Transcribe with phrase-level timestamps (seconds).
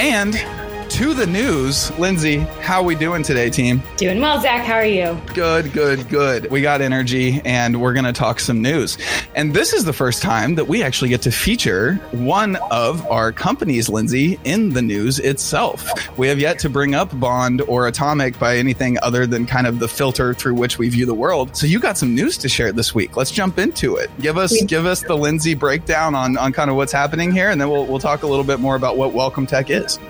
[0.00, 0.34] And
[0.90, 3.80] to the news, Lindsay, how we doing today, team?
[3.96, 4.66] Doing well, Zach.
[4.66, 5.16] How are you?
[5.34, 6.50] Good, good, good.
[6.50, 8.98] We got energy and we're going to talk some news.
[9.36, 13.30] And this is the first time that we actually get to feature one of our
[13.30, 15.88] companies, Lindsay, in the news itself.
[16.18, 19.78] We have yet to bring up Bond or Atomic by anything other than kind of
[19.78, 21.56] the filter through which we view the world.
[21.56, 23.16] So you got some news to share this week.
[23.16, 24.10] Let's jump into it.
[24.20, 27.60] Give us give us the Lindsay breakdown on on kind of what's happening here and
[27.60, 30.00] then we'll we'll talk a little bit more about what Welcome Tech is.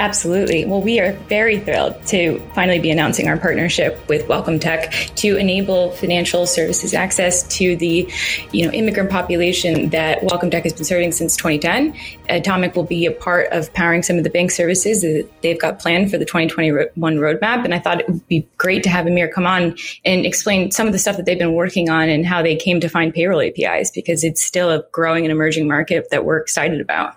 [0.00, 0.64] Absolutely.
[0.64, 5.36] Well, we are very thrilled to finally be announcing our partnership with Welcome Tech to
[5.36, 8.10] enable financial services access to the,
[8.50, 11.94] you know, immigrant population that Welcome Tech has been serving since 2010.
[12.30, 15.78] Atomic will be a part of powering some of the bank services that they've got
[15.78, 17.66] planned for the 2021 roadmap.
[17.66, 19.76] And I thought it would be great to have Amir come on
[20.06, 22.80] and explain some of the stuff that they've been working on and how they came
[22.80, 26.80] to find payroll APIs because it's still a growing and emerging market that we're excited
[26.80, 27.16] about.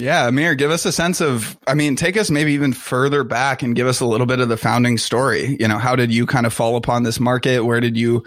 [0.00, 3.64] Yeah, Amir, give us a sense of, I mean, take us maybe even further back
[3.64, 5.56] and give us a little bit of the founding story.
[5.58, 7.64] You know, how did you kind of fall upon this market?
[7.64, 8.22] Where did you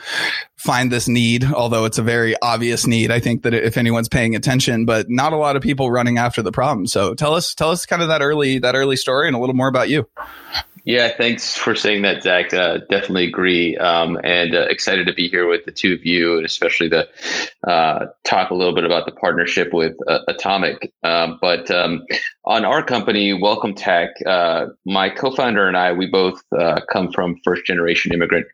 [0.57, 1.45] find this need?
[1.45, 5.31] Although it's a very obvious need, I think that if anyone's paying attention, but not
[5.31, 6.87] a lot of people running after the problem.
[6.87, 9.55] So tell us, tell us kind of that early, that early story and a little
[9.55, 10.09] more about you.
[10.83, 12.53] Yeah, thanks for saying that, Zach.
[12.53, 16.37] Uh, definitely agree, um, and uh, excited to be here with the two of you,
[16.37, 17.07] and especially to
[17.67, 20.91] uh, talk a little bit about the partnership with uh, Atomic.
[21.03, 22.03] Um, but um,
[22.45, 27.39] on our company, Welcome Tech, uh, my co-founder and I, we both uh, come from
[27.43, 28.47] first-generation immigrant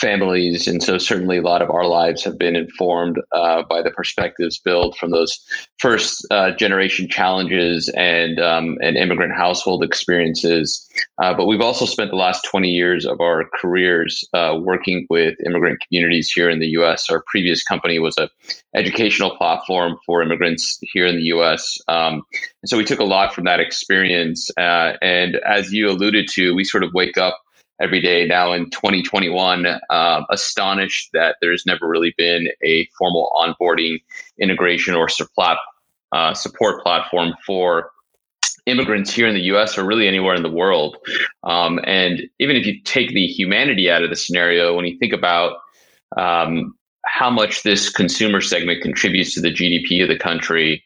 [0.00, 4.58] families, and so certainly a lot of our lives have been informed by the perspectives
[4.58, 5.44] built from those
[5.78, 10.88] first-generation challenges and um, and immigrant household experiences.
[11.18, 15.80] but we've also spent the last 20 years of our careers uh, working with immigrant
[15.86, 17.10] communities here in the U.S.
[17.10, 18.28] Our previous company was a
[18.74, 21.78] educational platform for immigrants here in the U.S.
[21.88, 24.50] Um, and so we took a lot from that experience.
[24.56, 27.40] Uh, and as you alluded to, we sort of wake up
[27.80, 33.98] every day now in 2021, um, astonished that there's never really been a formal onboarding
[34.38, 35.08] integration or
[36.12, 37.90] uh, support platform for
[38.66, 40.96] immigrants here in the US or really anywhere in the world.
[41.42, 45.12] Um, and even if you take the humanity out of the scenario, when you think
[45.12, 45.58] about
[46.16, 50.82] um, how much this consumer segment contributes to the GDP of the country,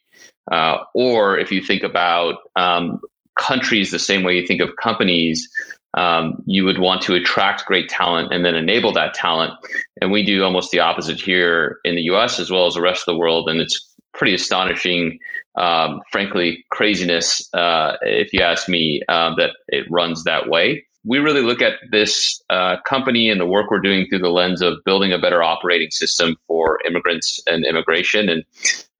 [0.51, 3.01] uh, or if you think about um,
[3.39, 5.49] countries the same way you think of companies,
[5.95, 9.53] um, you would want to attract great talent and then enable that talent.
[10.01, 13.03] And we do almost the opposite here in the US as well as the rest
[13.03, 13.49] of the world.
[13.49, 15.19] And it's pretty astonishing
[15.59, 20.85] um, frankly, craziness, uh, if you ask me, uh, that it runs that way.
[21.05, 24.63] We really look at this uh, company and the work we're doing through the lens
[24.63, 28.45] of building a better operating system for immigrants and immigration and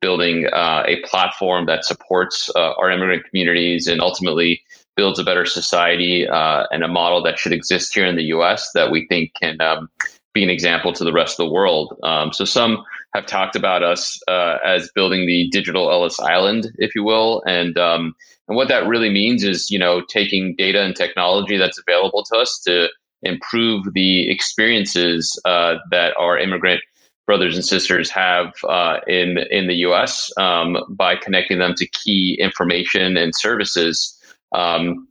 [0.01, 4.63] building uh, a platform that supports uh, our immigrant communities and ultimately
[4.97, 8.71] builds a better society uh, and a model that should exist here in the US
[8.75, 9.89] that we think can um,
[10.35, 11.99] be an example to the rest of the world.
[12.03, 16.95] Um, so some have talked about us uh, as building the digital Ellis Island, if
[16.95, 18.15] you will, and um,
[18.49, 22.37] and what that really means is you know taking data and technology that's available to
[22.37, 22.89] us to
[23.23, 26.81] improve the experiences uh, that our immigrant
[27.27, 30.31] brothers and sisters have uh, in in the U.S.
[30.39, 34.15] Um, by connecting them to key information and services.
[34.53, 35.08] Um,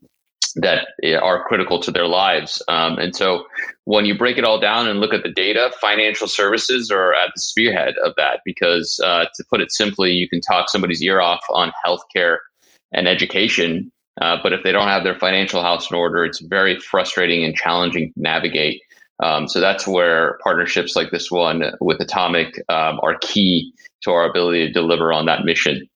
[0.57, 0.87] that
[1.21, 2.61] are critical to their lives.
[2.67, 3.45] Um, and so
[3.85, 7.31] when you break it all down and look at the data, financial services are at
[7.35, 11.21] the spearhead of that because, uh, to put it simply, you can talk somebody's ear
[11.21, 12.37] off on healthcare
[12.91, 13.91] and education.
[14.19, 17.55] Uh, but if they don't have their financial house in order, it's very frustrating and
[17.55, 18.81] challenging to navigate.
[19.23, 24.29] Um, so that's where partnerships like this one with Atomic um, are key to our
[24.29, 25.87] ability to deliver on that mission.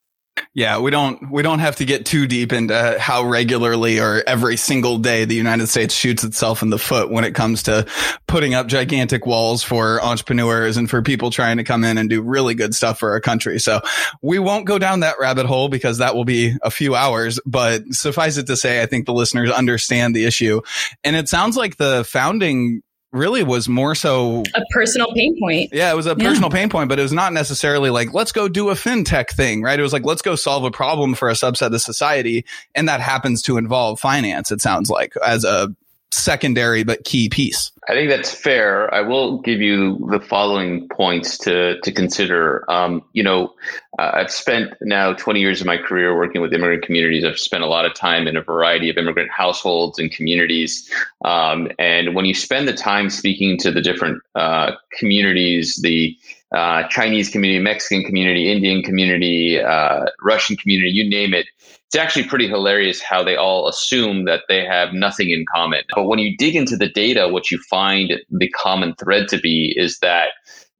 [0.53, 4.57] Yeah, we don't we don't have to get too deep into how regularly or every
[4.57, 7.85] single day the United States shoots itself in the foot when it comes to
[8.27, 12.21] putting up gigantic walls for entrepreneurs and for people trying to come in and do
[12.21, 13.59] really good stuff for our country.
[13.59, 13.81] So
[14.21, 17.83] we won't go down that rabbit hole because that will be a few hours, but
[17.91, 20.61] suffice it to say I think the listeners understand the issue.
[21.03, 22.81] And it sounds like the founding
[23.11, 25.69] really was more so a personal pain point.
[25.73, 26.27] Yeah, it was a yeah.
[26.27, 29.61] personal pain point, but it was not necessarily like, let's go do a fintech thing,
[29.61, 29.77] right?
[29.77, 32.45] It was like, let's go solve a problem for a subset of society.
[32.73, 35.75] And that happens to involve finance, it sounds like, as a
[36.11, 37.71] secondary but key piece.
[37.91, 38.91] I think that's fair.
[38.93, 42.63] I will give you the following points to to consider.
[42.71, 43.53] Um, you know,
[43.99, 47.25] uh, I've spent now 20 years of my career working with immigrant communities.
[47.25, 50.89] I've spent a lot of time in a variety of immigrant households and communities.
[51.25, 56.17] Um, and when you spend the time speaking to the different uh, communities, the
[56.53, 61.47] uh, Chinese community, Mexican community, Indian community, uh, Russian community, you name it,
[61.91, 65.83] it's actually pretty hilarious how they all assume that they have nothing in common.
[65.93, 67.80] But when you dig into the data, what you find
[68.29, 70.29] the common thread to be is that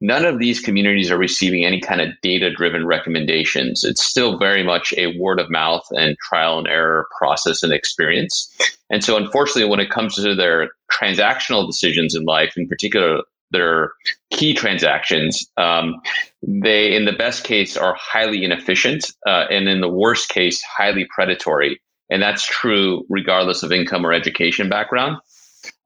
[0.02, 3.84] none of these communities are receiving any kind of data driven recommendations.
[3.84, 8.52] It's still very much a word of mouth and trial and error process and experience.
[8.90, 13.22] And so, unfortunately, when it comes to their transactional decisions in life, in particular,
[13.52, 13.92] their
[14.32, 16.02] key transactions, um,
[16.42, 21.06] they, in the best case, are highly inefficient, uh, and in the worst case, highly
[21.14, 21.80] predatory.
[22.10, 25.18] And that's true regardless of income or education background.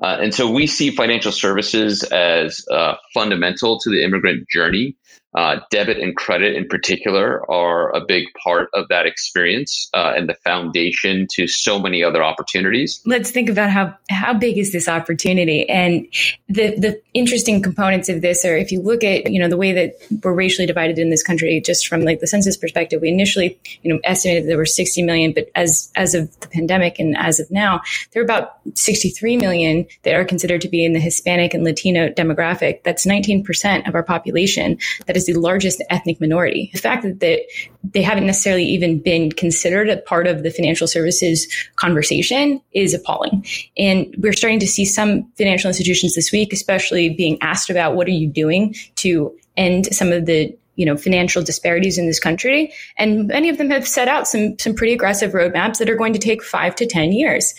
[0.02, 4.96] Uh, and so we see financial services as uh, fundamental to the immigrant journey.
[5.36, 10.30] Uh, debit and credit, in particular, are a big part of that experience uh, and
[10.30, 13.02] the foundation to so many other opportunities.
[13.06, 16.08] Let's think about how how big is this opportunity, and
[16.48, 19.74] the the interesting components of this are if you look at you know the way
[19.74, 23.60] that we're racially divided in this country, just from like the census perspective, we initially
[23.84, 27.42] you know estimated there were 60 million, but as as of the pandemic and as
[27.42, 27.82] of now,
[28.14, 32.08] there are about 63 million that are considered to be in the Hispanic and Latino
[32.08, 32.84] demographic.
[32.84, 34.78] That's 19 percent of our population.
[35.08, 36.70] That is the largest ethnic minority.
[36.74, 37.42] The fact that, that
[37.84, 43.46] they haven't necessarily even been considered a part of the financial services conversation is appalling.
[43.78, 48.08] And we're starting to see some financial institutions this week, especially being asked about what
[48.08, 52.74] are you doing to end some of the you know financial disparities in this country
[52.98, 56.12] and many of them have set out some some pretty aggressive roadmaps that are going
[56.12, 57.54] to take 5 to 10 years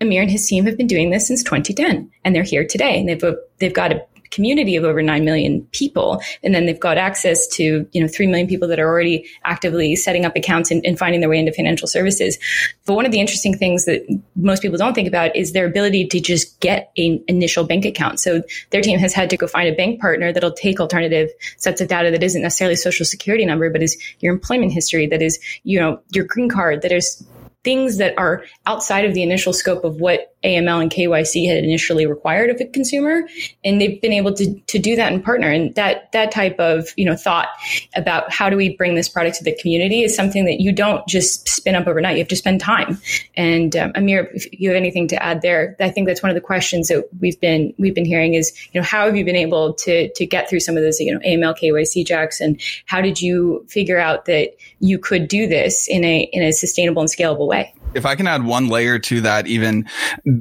[0.00, 3.08] Amir and his team have been doing this since 2010 and they're here today and
[3.08, 6.22] they've they've got a community of over 9 million people.
[6.42, 9.96] And then they've got access to, you know, 3 million people that are already actively
[9.96, 12.38] setting up accounts and, and finding their way into financial services.
[12.86, 14.06] But one of the interesting things that
[14.36, 18.20] most people don't think about is their ability to just get an initial bank account.
[18.20, 21.80] So their team has had to go find a bank partner that'll take alternative sets
[21.80, 25.38] of data that isn't necessarily social security number, but is your employment history, that is,
[25.64, 27.24] you know, your green card, that is
[27.64, 32.06] things that are outside of the initial scope of what AML and KYC had initially
[32.06, 33.28] required of a consumer.
[33.64, 35.50] And they've been able to, to do that in partner.
[35.50, 37.48] And that, that type of, you know, thought
[37.94, 41.06] about how do we bring this product to the community is something that you don't
[41.06, 42.16] just spin up overnight.
[42.16, 42.98] You have to spend time.
[43.36, 46.34] And um, Amir, if you have anything to add there, I think that's one of
[46.34, 49.36] the questions that we've been, we've been hearing is, you know, how have you been
[49.36, 52.40] able to, to get through some of those, you know, AML, KYC jacks?
[52.40, 56.52] and how did you figure out that you could do this in a, in a
[56.52, 57.49] sustainable and scalable?
[57.94, 59.88] If I can add one layer to that, even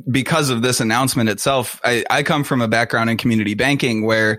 [0.10, 4.38] because of this announcement itself, I, I come from a background in community banking where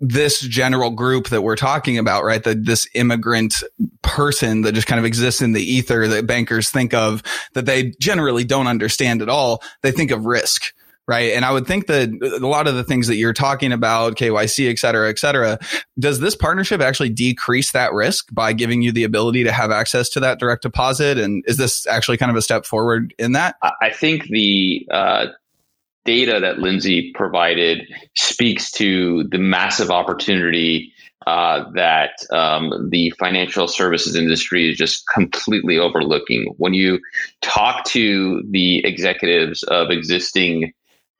[0.00, 2.42] this general group that we're talking about, right?
[2.42, 3.54] That this immigrant
[4.02, 7.22] person that just kind of exists in the ether that bankers think of
[7.54, 9.62] that they generally don't understand at all.
[9.82, 10.72] They think of risk
[11.08, 11.32] right?
[11.32, 12.10] And I would think that
[12.40, 15.58] a lot of the things that you're talking about, KYC, et cetera, et cetera,
[15.98, 20.08] does this partnership actually decrease that risk by giving you the ability to have access
[20.10, 21.18] to that direct deposit?
[21.18, 23.56] And is this actually kind of a step forward in that?
[23.80, 25.26] I think the uh,
[26.04, 27.82] data that Lindsay provided
[28.14, 30.92] speaks to the massive opportunity
[31.26, 36.52] uh, that um, the financial services industry is just completely overlooking.
[36.58, 36.98] When you
[37.42, 40.72] talk to the executives of existing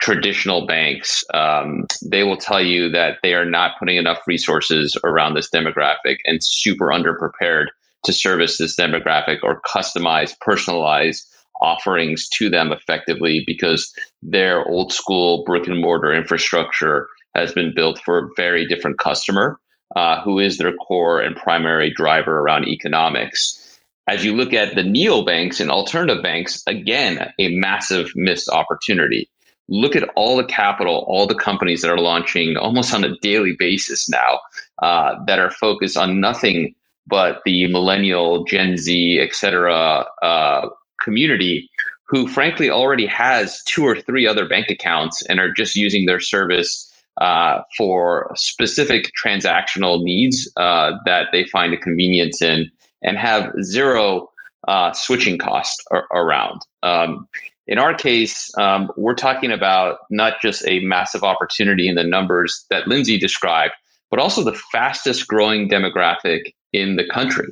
[0.03, 5.35] traditional banks, um, they will tell you that they are not putting enough resources around
[5.35, 7.67] this demographic and super underprepared
[8.05, 11.25] to service this demographic or customize, personalize
[11.61, 17.07] offerings to them effectively because their old school brick and mortar infrastructure
[17.37, 19.61] has been built for a very different customer
[19.95, 23.79] uh, who is their core and primary driver around economics.
[24.09, 29.29] As you look at the neobanks and alternative banks, again, a massive missed opportunity
[29.73, 33.55] look at all the capital, all the companies that are launching almost on a daily
[33.59, 34.39] basis now
[34.83, 36.75] uh, that are focused on nothing
[37.07, 40.69] but the millennial, Gen Z, et cetera, uh,
[41.03, 41.69] community
[42.07, 46.21] who frankly already has two or three other bank accounts and are just using their
[46.21, 52.71] service uh, for specific transactional needs uh, that they find a convenience in
[53.03, 54.29] and have zero
[54.69, 56.61] uh, switching cost ar- around.
[56.83, 57.27] Um,
[57.67, 62.65] in our case, um, we're talking about not just a massive opportunity in the numbers
[62.71, 63.75] that Lindsay described,
[64.11, 67.47] but also the fastest growing demographic in the country.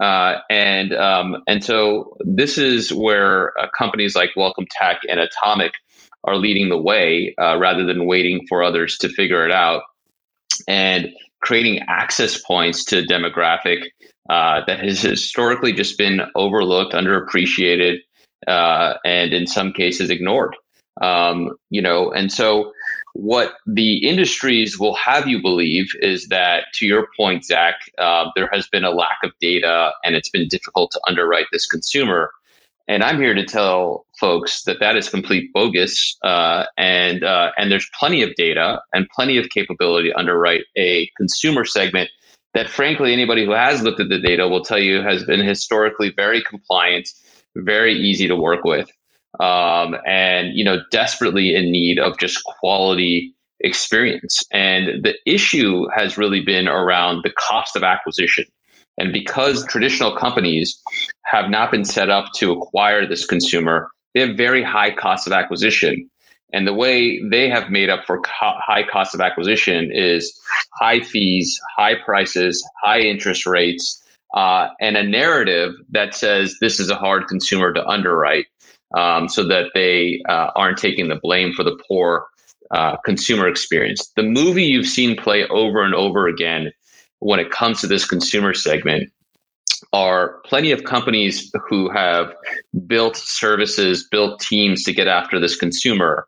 [0.00, 5.72] Uh, and um, and so this is where uh, companies like Welcome Tech and Atomic
[6.24, 9.82] are leading the way uh, rather than waiting for others to figure it out
[10.66, 11.08] and
[11.40, 13.84] creating access points to a demographic
[14.28, 17.98] uh, that has historically just been overlooked, underappreciated,
[18.46, 20.56] uh, and in some cases ignored.
[21.00, 22.72] Um, you know, and so
[23.14, 28.48] what the industries will have you believe is that, to your point, Zach, uh, there
[28.52, 32.30] has been a lack of data and it's been difficult to underwrite this consumer.
[32.86, 37.70] And I'm here to tell folks that that is complete bogus, uh, and uh, and
[37.70, 42.08] there's plenty of data and plenty of capability to underwrite a consumer segment
[42.54, 46.14] that, frankly, anybody who has looked at the data will tell you has been historically
[46.16, 47.10] very compliant,
[47.56, 48.88] very easy to work with,
[49.40, 54.44] um, and you know desperately in need of just quality experience.
[54.52, 58.44] And the issue has really been around the cost of acquisition.
[58.98, 60.80] And because traditional companies
[61.24, 65.32] have not been set up to acquire this consumer, they have very high costs of
[65.32, 66.10] acquisition.
[66.52, 70.36] And the way they have made up for co- high cost of acquisition is
[70.80, 74.02] high fees, high prices, high interest rates,
[74.34, 78.46] uh, and a narrative that says this is a hard consumer to underwrite
[78.96, 82.26] um, so that they uh, aren't taking the blame for the poor
[82.70, 84.12] uh, consumer experience.
[84.16, 86.72] The movie you've seen play over and over again
[87.20, 89.10] when it comes to this consumer segment
[89.92, 92.32] are plenty of companies who have
[92.86, 96.26] built services, built teams to get after this consumer.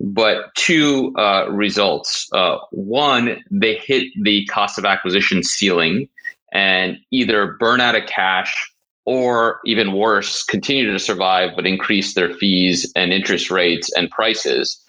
[0.00, 2.28] But two uh, results.
[2.32, 6.08] Uh, one, they hit the cost of acquisition ceiling
[6.52, 8.72] and either burn out of cash
[9.04, 14.80] or even worse, continue to survive but increase their fees and interest rates and prices.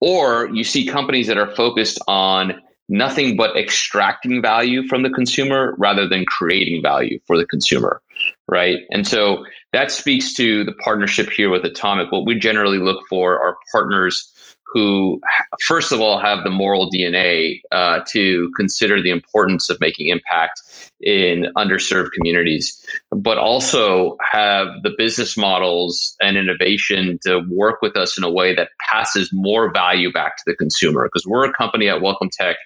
[0.00, 5.74] Or you see companies that are focused on nothing but extracting value from the consumer
[5.78, 8.02] rather than creating value for the consumer,
[8.46, 8.80] right?
[8.90, 12.12] And so that speaks to the partnership here with Atomic.
[12.12, 14.30] What we generally look for are partners
[14.74, 15.20] who,
[15.64, 20.60] first of all, have the moral DNA uh, to consider the importance of making impact
[21.00, 28.18] in underserved communities, but also have the business models and innovation to work with us
[28.18, 31.04] in a way that passes more value back to the consumer.
[31.04, 32.56] Because we're a company at Welcome Tech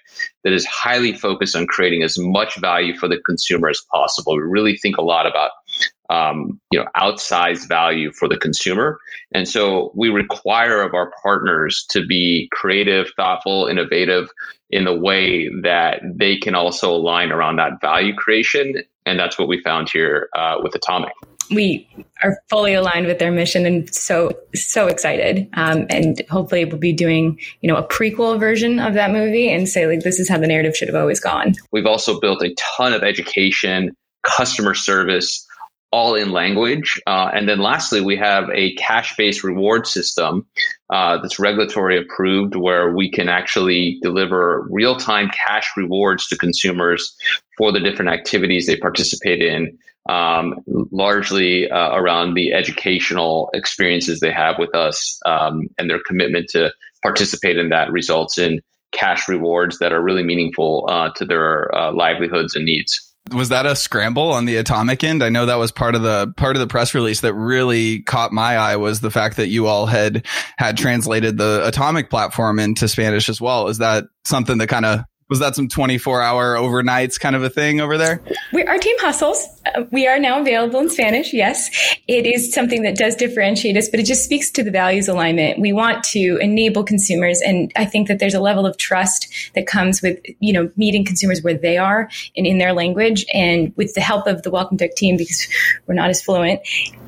[0.43, 4.35] that is highly focused on creating as much value for the consumer as possible.
[4.35, 5.51] We really think a lot about
[6.09, 8.99] um, you know outsized value for the consumer.
[9.33, 14.29] And so we require of our partners to be creative thoughtful innovative
[14.69, 18.75] in the way that they can also align around that value creation.
[19.05, 21.13] And that's what we found here uh, with atomic.
[21.51, 21.87] We
[22.23, 25.49] are fully aligned with their mission and so so excited.
[25.53, 29.67] Um, and hopefully we'll be doing you know a prequel version of that movie and
[29.67, 31.55] say like this is how the narrative should have always gone.
[31.71, 35.45] We've also built a ton of education customer service
[35.91, 37.01] all in language.
[37.07, 40.45] Uh, and then lastly, we have a cash based reward system
[40.89, 47.15] uh, that's regulatory approved where we can actually deliver real time cash rewards to consumers
[47.57, 49.77] for the different activities they participate in.
[50.07, 56.49] Um, largely uh, around the educational experiences they have with us um, and their commitment
[56.49, 56.71] to
[57.03, 61.91] participate in that results in cash rewards that are really meaningful uh, to their uh,
[61.91, 65.23] livelihoods and needs was that a scramble on the atomic end?
[65.23, 68.31] I know that was part of the part of the press release that really caught
[68.31, 70.25] my eye was the fact that you all had
[70.57, 73.67] had translated the atomic platform into Spanish as well.
[73.67, 77.49] Is that something that kind of was that some 24 hour overnights kind of a
[77.49, 78.21] thing over there?
[78.51, 79.47] We, our team hustles.
[79.75, 81.33] Uh, we are now available in Spanish.
[81.33, 81.69] Yes,
[82.07, 85.59] it is something that does differentiate us, but it just speaks to the values alignment.
[85.59, 89.67] We want to enable consumers, and I think that there's a level of trust that
[89.67, 93.93] comes with you know meeting consumers where they are and in their language, and with
[93.93, 95.47] the help of the Welcome Tech team because
[95.85, 96.61] we're not as fluent.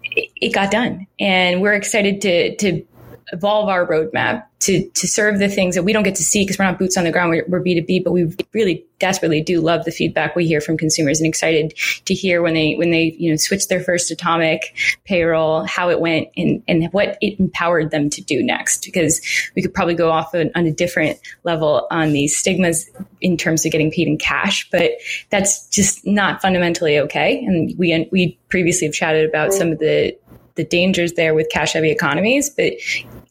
[0.03, 2.85] It, it got done, and we're excited to to
[3.31, 6.59] evolve our roadmap to to serve the things that we don't get to see because
[6.59, 7.31] we're not boots on the ground.
[7.31, 11.19] We're, we're B2B, but we really desperately do love the feedback we hear from consumers
[11.19, 11.73] and excited
[12.05, 15.99] to hear when they when they you know switch their first atomic payroll, how it
[15.99, 18.85] went and, and what it empowered them to do next.
[18.85, 19.19] Because
[19.55, 22.87] we could probably go off on, on a different level on these stigmas
[23.19, 24.91] in terms of getting paid in cash, but
[25.31, 27.43] that's just not fundamentally okay.
[27.43, 30.15] And we we previously have chatted about some of the
[30.55, 32.73] the dangers there with cash heavy economies, but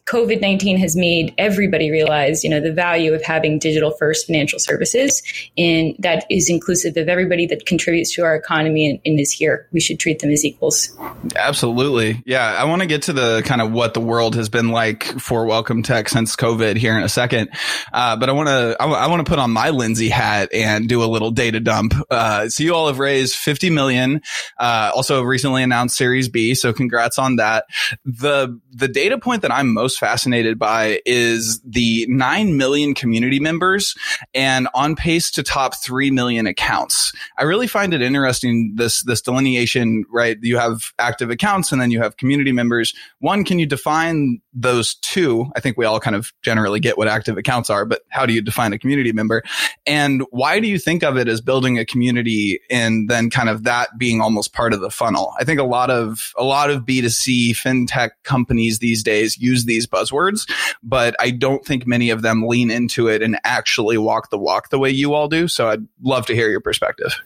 [0.06, 4.58] COVID 19 has made everybody realize, you know, the value of having digital first financial
[4.58, 5.22] services.
[5.56, 9.68] And that is inclusive of everybody that contributes to our economy and, and is here.
[9.72, 10.96] We should treat them as equals.
[11.36, 12.22] Absolutely.
[12.26, 12.44] Yeah.
[12.44, 15.46] I want to get to the kind of what the world has been like for
[15.46, 17.50] Welcome Tech since COVID here in a second.
[17.92, 21.04] Uh, but I want to, I, want to put on my Lindsay hat and do
[21.04, 21.94] a little data dump.
[22.10, 24.22] Uh, so you all have raised 50 million,
[24.58, 26.54] uh, also recently announced Series B.
[26.54, 27.66] So congrats on that.
[28.04, 33.40] The, the data point that I'm most most fascinated by is the 9 million community
[33.40, 33.96] members
[34.34, 37.12] and on pace to top 3 million accounts.
[37.36, 40.36] I really find it interesting this this delineation, right?
[40.42, 42.94] You have active accounts and then you have community members.
[43.18, 45.50] One, can you define those two?
[45.56, 48.32] I think we all kind of generally get what active accounts are, but how do
[48.32, 49.42] you define a community member?
[49.86, 53.64] And why do you think of it as building a community and then kind of
[53.64, 55.32] that being almost part of the funnel?
[55.40, 59.79] I think a lot of a lot of B2C fintech companies these days use these
[59.86, 60.50] buzzwords,
[60.82, 64.70] but I don't think many of them lean into it and actually walk the walk
[64.70, 65.48] the way you all do.
[65.48, 67.20] So I'd love to hear your perspective.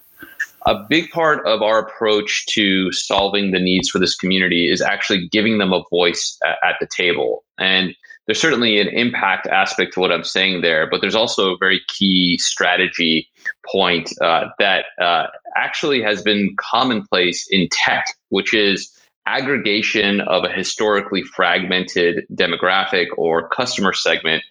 [0.67, 5.27] A big part of our approach to solving the needs for this community is actually
[5.27, 7.43] giving them a voice at, the table.
[7.59, 7.95] And
[8.25, 11.81] there's certainly an impact aspect to what I'm saying there, but there's also a very
[11.87, 13.29] key strategy
[13.71, 18.91] point uh, that uh, actually has been commonplace in tech, which is
[19.25, 24.43] aggregation of a historically fragmented demographic or customer segment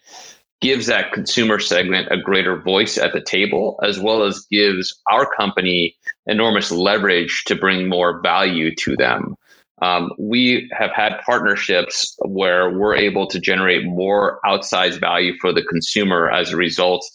[0.61, 5.29] gives that consumer segment a greater voice at the table, as well as gives our
[5.35, 9.35] company enormous leverage to bring more value to them.
[9.81, 15.63] Um, we have had partnerships where we're able to generate more outsized value for the
[15.63, 17.05] consumer as a result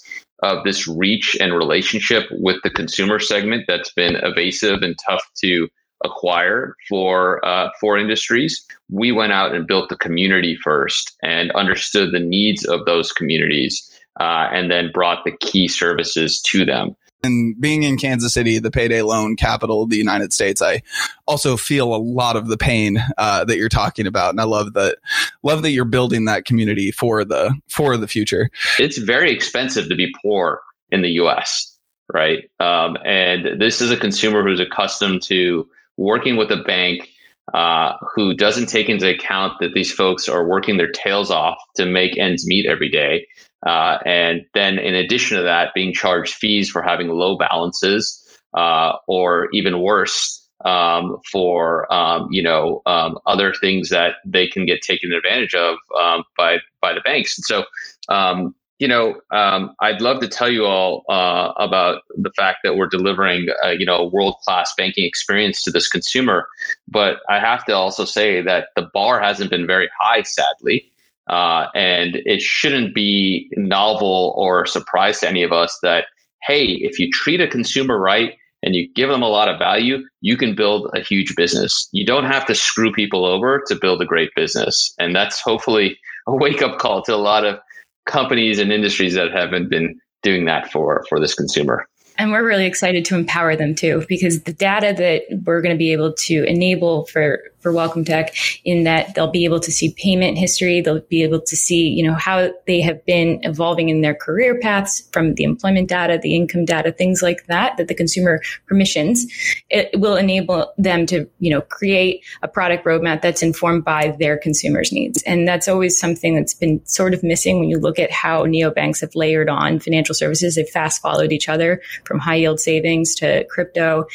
[0.43, 5.69] of this reach and relationship with the consumer segment that's been evasive and tough to
[6.04, 8.64] acquire for uh, for industries.
[8.90, 13.90] We went out and built the community first and understood the needs of those communities,
[14.19, 16.97] uh, and then brought the key services to them.
[17.23, 20.83] And being in Kansas City, the payday loan capital of the United States, I
[21.26, 24.73] also feel a lot of the pain uh, that you're talking about, and I love
[24.73, 24.99] that.
[25.42, 28.50] Love that you're building that community for the for the future.
[28.78, 31.76] It's very expensive to be poor in the U.S.
[32.12, 35.69] Right, um, and this is a consumer who's accustomed to
[36.00, 37.09] working with a bank
[37.52, 41.85] uh, who doesn't take into account that these folks are working their tails off to
[41.85, 43.26] make ends meet every day.
[43.66, 48.26] Uh, and then, in addition to that, being charged fees for having low balances,
[48.57, 54.64] uh, or even worse, um, for um, you know um, other things that they can
[54.64, 57.37] get taken advantage of um, by by the banks.
[57.37, 57.64] And so,
[58.09, 62.76] um, you know, um, I'd love to tell you all uh, about the fact that
[62.76, 66.49] we're delivering, uh, you know, a world class banking experience to this consumer.
[66.88, 70.90] But I have to also say that the bar hasn't been very high, sadly.
[71.28, 76.06] Uh, and it shouldn't be novel or surprise to any of us that,
[76.43, 79.99] hey, if you treat a consumer right and you give them a lot of value,
[80.23, 81.86] you can build a huge business.
[81.93, 84.95] You don't have to screw people over to build a great business.
[84.99, 87.60] And that's hopefully a wake up call to a lot of
[88.06, 91.86] companies and industries that haven't been doing that for for this consumer.
[92.19, 95.78] And we're really excited to empower them too, because the data that we're going to
[95.78, 99.94] be able to enable for for Welcome Tech in that they'll be able to see
[99.96, 100.80] payment history.
[100.80, 104.58] They'll be able to see, you know, how they have been evolving in their career
[104.58, 109.26] paths from the employment data, the income data, things like that, that the consumer permissions.
[109.68, 114.36] It will enable them to, you know, create a product roadmap that's informed by their
[114.36, 115.23] consumers' needs.
[115.23, 119.00] And that's always something that's been sort of missing when you look at how neobanks
[119.00, 120.54] have layered on financial services.
[120.54, 124.06] They've fast followed each other from high yield savings to crypto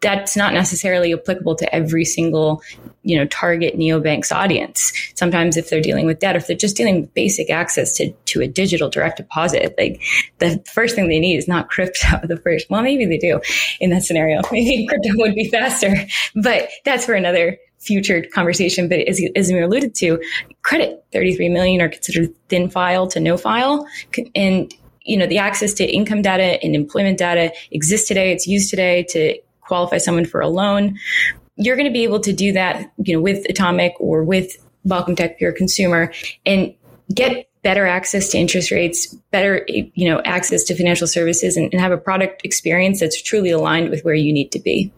[0.00, 2.62] that's not necessarily applicable to every single
[3.02, 4.92] you know target neobanks audience.
[5.14, 8.40] Sometimes if they're dealing with debt if they're just dealing with basic access to to
[8.40, 10.02] a digital direct deposit like
[10.38, 13.40] the first thing they need is not crypto the first well maybe they do
[13.80, 14.40] in that scenario.
[14.52, 15.94] Maybe crypto would be faster
[16.34, 18.88] but that's for another future conversation.
[18.88, 20.22] But as, as we alluded to
[20.62, 23.86] credit 33 million are considered thin file to no file.
[24.34, 28.68] And you know the access to income data and employment data exists today it's used
[28.68, 30.98] today to qualify someone for a loan.
[31.56, 35.14] You're going to be able to do that, you know, with Atomic or with Welcome
[35.14, 36.12] Tech Pure Consumer
[36.46, 36.74] and
[37.14, 41.80] get better access to interest rates, better, you know, access to financial services and, and
[41.80, 44.92] have a product experience that's truly aligned with where you need to be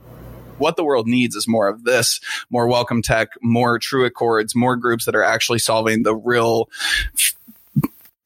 [0.58, 5.06] what the world needs is more of this, more welcome tech, more TrueAccords, more groups
[5.06, 6.68] that are actually solving the real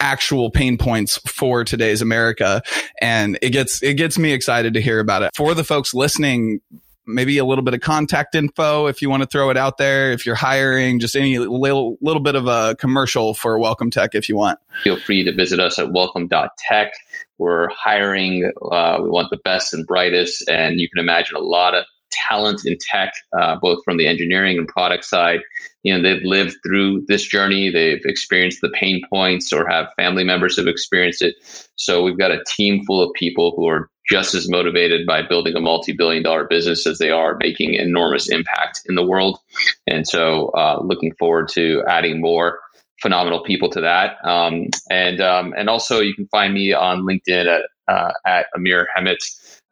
[0.04, 2.62] actual pain points for today's America.
[3.00, 5.30] And it gets, it gets me excited to hear about it.
[5.34, 6.60] For the folks listening,
[7.06, 10.12] maybe a little bit of contact info if you want to throw it out there.
[10.12, 14.28] If you're hiring, just any little, little bit of a commercial for Welcome Tech if
[14.28, 14.58] you want.
[14.82, 16.92] Feel free to visit us at welcome.tech.
[17.38, 18.50] We're hiring.
[18.70, 20.48] Uh, we want the best and brightest.
[20.48, 21.84] And you can imagine a lot of
[22.28, 25.40] talent in tech, uh, both from the engineering and product side.
[25.82, 30.24] You know, they've lived through this journey, they've experienced the pain points, or have family
[30.24, 31.34] members who've experienced it.
[31.76, 35.56] So we've got a team full of people who are just as motivated by building
[35.56, 39.38] a multi-billion dollar business as they are making enormous impact in the world.
[39.86, 42.60] And so, uh, looking forward to adding more
[43.00, 44.16] phenomenal people to that.
[44.24, 48.88] Um, and um, and also you can find me on LinkedIn at uh, at Amir
[48.96, 49.18] Hemmat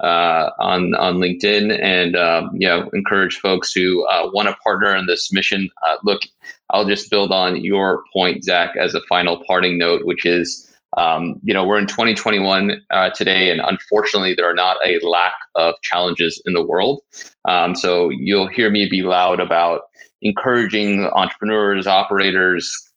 [0.02, 4.94] uh, on on LinkedIn, and um, you know encourage folks who uh, want to partner
[4.96, 5.70] in this mission.
[5.86, 6.22] Uh, look,
[6.70, 10.68] I'll just build on your point, Zach, as a final parting note, which is.
[10.98, 15.32] Um, you know, we're in 2021 uh, today, and unfortunately, there are not a lack
[15.54, 17.00] of challenges in the world.
[17.48, 19.84] Um, so you'll hear me be loud about
[20.20, 22.91] encouraging entrepreneurs, operators,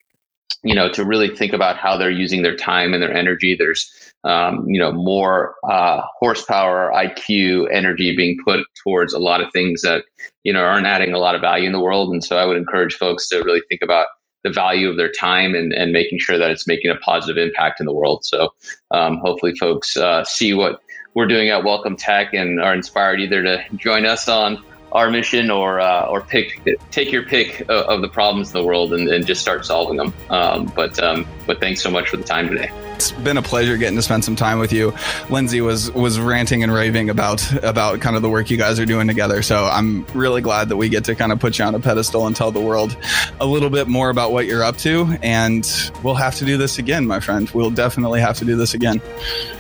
[0.64, 3.56] you know, to really think about how they're using their time and their energy.
[3.56, 9.52] There's, um, you know, more uh, horsepower, IQ, energy being put towards a lot of
[9.54, 10.06] things that,
[10.44, 12.12] you know, aren't adding a lot of value in the world.
[12.12, 14.08] And so I would encourage folks to really think about
[14.44, 17.80] the value of their time and, and making sure that it's making a positive impact
[17.80, 18.26] in the world.
[18.26, 18.54] So
[18.92, 20.82] um, hopefully folks uh, see what
[21.14, 24.64] we're doing at Welcome Tech and are inspired either to join us on
[24.96, 28.64] our mission or uh, or pick take your pick of, of the problems in the
[28.64, 30.14] world and, and just start solving them.
[30.30, 32.72] Um, but um, but thanks so much for the time today.
[32.96, 34.94] It's been a pleasure getting to spend some time with you.
[35.30, 38.86] Lindsay was was ranting and raving about about kind of the work you guys are
[38.86, 39.42] doing together.
[39.42, 42.26] So I'm really glad that we get to kind of put you on a pedestal
[42.26, 42.96] and tell the world
[43.42, 45.18] a little bit more about what you're up to.
[45.22, 45.70] And
[46.04, 47.50] we'll have to do this again, my friend.
[47.50, 49.02] We'll definitely have to do this again.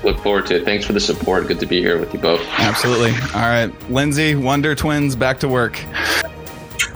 [0.05, 0.63] Look forward to it.
[0.63, 1.47] Thanks for the support.
[1.47, 2.41] Good to be here with you both.
[2.57, 3.11] Absolutely.
[3.33, 5.83] All right, Lindsay, Wonder Twins, back to work.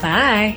[0.00, 0.56] Bye.